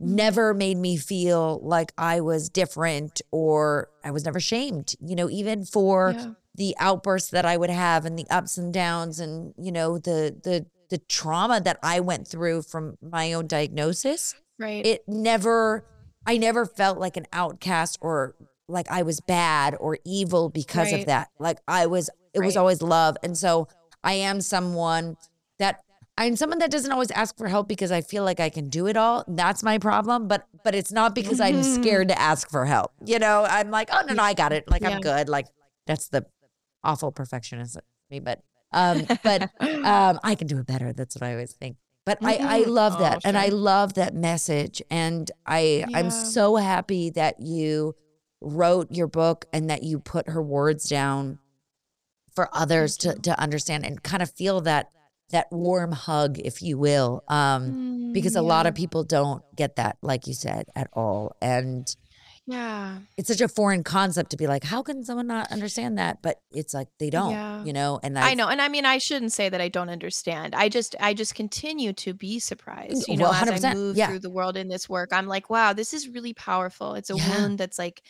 [0.00, 4.94] never made me feel like I was different or I was never shamed.
[5.00, 6.30] You know, even for Yeah.
[6.54, 10.36] the outbursts that I would have and the ups and downs, and you know the
[10.42, 14.84] the the trauma that I went through from my own diagnosis right.
[14.84, 15.84] It never
[16.26, 18.34] i never felt like an outcast or
[18.68, 21.28] like i was bad or evil because of that.
[21.38, 23.16] Like i was it was always love.
[23.22, 23.68] And so
[24.02, 25.16] i am someone
[25.58, 25.80] that
[26.16, 28.86] i'm someone that doesn't always ask for help because i feel like i can do
[28.86, 29.24] it all.
[29.28, 32.92] That's my problem but but it's not because i'm scared to ask for help.
[33.04, 34.68] You know i'm like oh no no i got it.
[34.70, 34.90] Like Yeah.
[34.90, 35.28] i'm good.
[35.28, 35.46] Like
[35.86, 36.24] that's the
[36.82, 37.78] awful perfectionist
[38.10, 38.40] me but
[38.72, 39.42] um but
[39.84, 40.92] um i can do it better.
[40.92, 41.76] That's what i always think
[42.06, 42.68] but I, I Mhm.
[42.68, 47.94] love Oh, that and i love that message and i i'm so happy that you
[48.40, 51.38] wrote your book and that you put her words down
[52.34, 54.90] for others to to understand and kind of feel that
[55.30, 57.76] that warm hug if you will um
[58.12, 61.96] because a Mm, lot of people don't get that like you said at all and
[62.46, 66.20] yeah it's such a foreign concept to be like how can someone not understand that
[66.20, 67.64] but it's like they don't Yeah.
[67.64, 70.54] you know and I know, and I mean, I shouldn't say that I don't understand.
[70.54, 73.08] I just, I just continue to be surprised.
[73.08, 74.08] You Well, know, as I move yeah.
[74.08, 76.94] through the world in this work, I'm like, wow, this is really powerful.
[76.94, 77.28] It's a Yeah.
[77.38, 78.02] wound that's like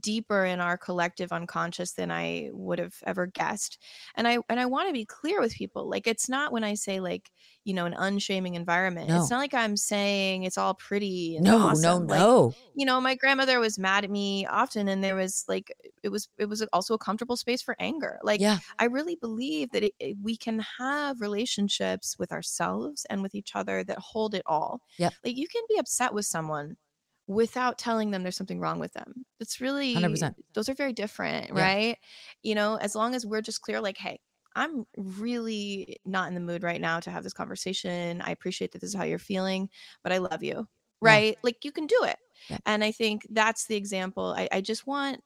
[0.00, 3.78] deeper in our collective unconscious than I would have ever guessed.
[4.14, 5.88] And I, and I want to be clear with people.
[5.88, 7.30] Like, it's not when I say like,
[7.64, 9.08] you know, an unshaming environment.
[9.08, 9.20] No.
[9.20, 11.38] It's not like I'm saying it's all pretty.
[11.40, 11.98] No no.
[11.98, 15.74] Like, no you know my grandmother was mad at me often and there was like
[16.02, 19.70] it was it was also a comfortable space for anger like yeah i really believe
[19.72, 24.34] that it, it- we can have relationships with ourselves and with each other that hold
[24.34, 25.10] it all Yeah.
[25.24, 26.76] like you can be upset with someone
[27.32, 30.34] without telling them there's something wrong with them it's really 100%.
[30.54, 31.62] those are very different Yeah.
[31.62, 31.98] right
[32.42, 34.20] you know as long as we're just clear like hey
[34.54, 38.20] I'm really not in the mood right now to have this conversation.
[38.20, 39.70] I appreciate that this is how you're feeling,
[40.02, 40.68] but I love you.
[41.00, 41.36] Right?
[41.42, 42.16] Like you can do it.
[42.48, 42.58] Yeah.
[42.66, 44.34] And I think that's the example.
[44.36, 45.20] I, I just want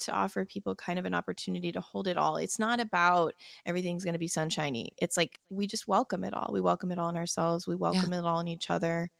[0.00, 2.36] to offer people kind of an opportunity to hold it all.
[2.36, 3.34] It's not about
[3.64, 4.92] everything's going to be sunshiny.
[4.98, 6.50] It's like we just welcome it all.
[6.52, 7.68] We welcome it all in ourselves.
[7.68, 9.10] We welcome it all in each other.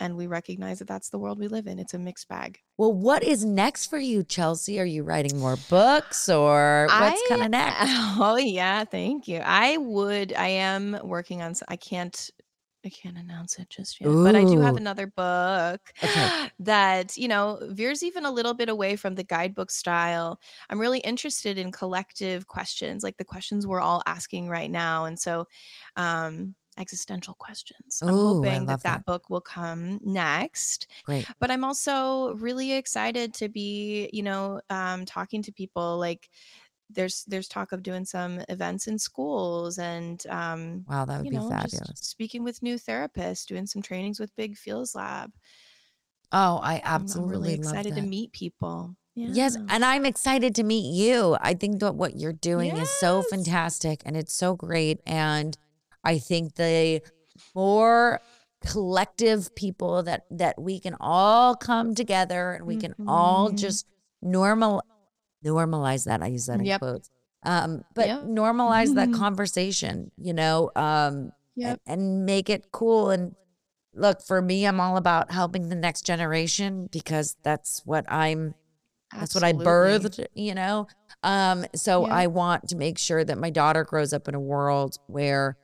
[0.00, 1.78] And we recognize that that's the world we live in.
[1.78, 2.60] It's a mixed bag.
[2.76, 7.50] well what is next for you chelsea are you writing more books or what's of
[7.50, 7.76] next
[8.20, 9.38] Oh yeah, thank you.
[9.44, 10.32] I would.
[10.34, 11.54] I am working on.
[11.68, 12.30] I can't.
[12.86, 16.48] I can't announce it just yet, but I do have another book Okay.
[16.60, 20.38] that you know veers even a little bit away from the guidebook style.
[20.70, 25.18] I'm really interested in collective questions, like the questions we're all asking right now, and
[25.18, 25.46] so
[25.96, 28.00] um, existential questions.
[28.02, 29.06] I'm Ooh, hoping that that that.
[29.06, 35.04] book will come next great but i'm also really excited to be you know um,
[35.04, 36.28] talking to people like
[36.90, 41.30] there's there's talk of doing some events in schools and um, wow that would you
[41.30, 45.30] be know fabulous speaking with new therapists doing some trainings with big feels lab
[46.32, 50.94] oh i absolutely i'm really excited to meet people Yes, and I'm excited to meet
[50.94, 51.36] you.
[51.40, 55.00] I think that what you're doing is so fantastic and it's so great.
[55.04, 55.58] And
[56.04, 57.02] I think the
[57.54, 58.20] more
[58.66, 63.56] collective people that that we can all come together and we can all Mhm.
[63.58, 63.86] just
[64.20, 64.82] normal
[65.44, 66.22] normalize that.
[66.22, 66.80] I use that in Yep.
[66.80, 67.10] quotes.
[67.44, 68.22] Um, but Yep.
[68.24, 71.80] normalize that conversation, you know, um, Yep.
[71.86, 73.10] and, and make it cool.
[73.10, 73.36] And
[73.94, 78.54] look, for me, I'm all about helping the next generation because that's what I'm
[79.18, 80.86] that's what I birthed, you know?
[81.22, 82.14] Um, so Yeah.
[82.14, 85.56] I want to make sure that my daughter grows up in a world where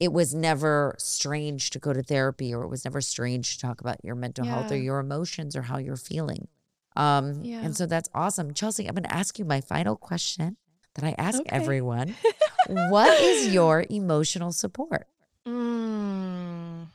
[0.00, 3.80] it was never strange to go to therapy or it was never strange to talk
[3.82, 6.48] about your mental health or your emotions or how you're feeling.
[6.96, 7.60] Um, Yeah.
[7.62, 8.54] And so that's awesome.
[8.54, 10.56] Chelsea, I'm going to ask you my final question
[10.94, 11.54] that I ask Okay.
[11.54, 12.16] everyone.
[12.66, 15.06] what is your emotional support?
[15.46, 16.86] Mm,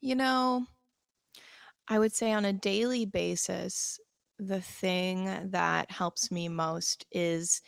[0.00, 0.66] you know,
[1.88, 3.98] I would say on a daily basis,
[4.38, 7.60] the thing that helps me most is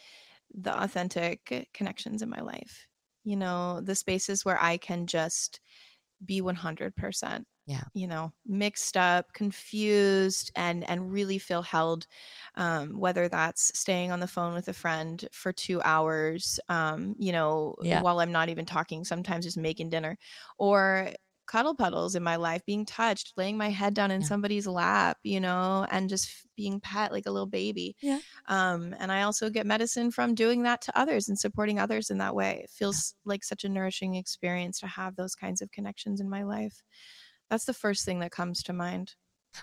[0.55, 2.87] the authentic connections in my life.
[3.25, 5.61] You know, the spaces where I can just
[6.25, 7.47] be 100%.
[7.67, 7.85] Yeah.
[7.95, 12.07] You know, mixed up, confused and and really feel held
[12.57, 17.33] um whether that's staying on the phone with a friend for 2 hours um you
[17.33, 18.03] know Yeah.
[18.03, 20.19] while I'm not even talking, sometimes just making dinner
[20.59, 21.13] or
[21.51, 24.27] cuddle puddles in my life, being touched, laying my head down in Yeah.
[24.29, 27.97] somebody's lap, you know, and just being pet like a little baby.
[28.01, 28.21] Yeah.
[28.47, 32.19] Um, and I also get medicine from doing that to others and supporting others in
[32.19, 32.61] that way.
[32.65, 36.45] It feels like such a nourishing experience to have those kinds of connections in my
[36.45, 36.83] life.
[37.51, 39.15] That's the first thing that comes to mind.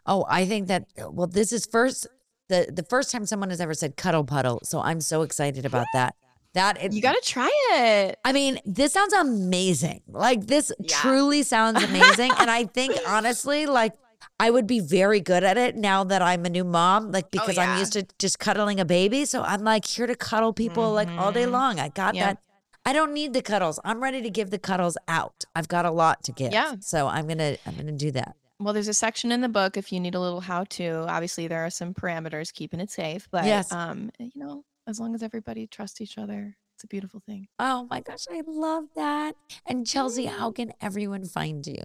[0.06, 2.06] Oh, I think that well, this is first
[2.50, 4.60] the the first time someone has ever said cuddle puddle.
[4.64, 6.16] So I'm so excited about that.
[6.58, 8.18] That it, You got to try it.
[8.26, 10.02] I mean, this sounds amazing.
[10.08, 10.96] Like this Yeah.
[10.98, 12.32] truly sounds amazing.
[12.38, 13.94] and I think honestly, like
[14.40, 17.58] I would be very good at it now that I'm a new mom, like because
[17.60, 19.26] I'm Oh, used to just cuddling a baby.
[19.26, 21.52] So I'm like here to cuddle people like all day Mhm.
[21.52, 21.80] long.
[21.80, 22.26] I got Yeah.
[22.34, 22.38] that.
[22.86, 23.80] I don't need the cuddles.
[23.84, 25.44] I'm ready to give the cuddles out.
[25.56, 26.52] I've got a lot to give.
[26.54, 26.76] Yeah.
[26.80, 28.36] So I'm gonna I'm gonna do that.
[28.60, 31.06] Well, there's a section in the book if you need a little how to.
[31.08, 33.72] Obviously, there are some parameters keeping it safe, but Yes.
[33.72, 37.48] um, you know, as long as everybody trusts each other, it's a beautiful thing.
[37.60, 39.36] Oh my gosh, I love that.
[39.66, 41.82] And Chelsea, how can everyone find you?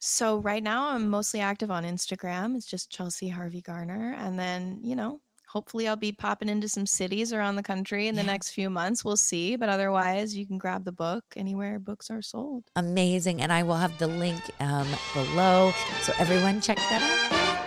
[0.00, 2.56] So right now I'm mostly active on Instagram.
[2.56, 4.14] It's just Chelsea Harvey Garner.
[4.18, 8.14] And then, you know, hopefully I'll be popping into some cities around the country in
[8.14, 8.26] the Yeah.
[8.32, 9.04] next few months.
[9.04, 9.56] We'll see.
[9.56, 12.64] But otherwise, you can grab the book anywhere books are sold.
[12.76, 13.42] Amazing.
[13.42, 15.72] And I will have the link um, below.
[16.02, 17.65] So everyone check that out.